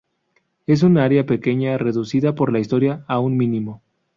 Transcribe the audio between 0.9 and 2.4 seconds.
área pequeña, reducida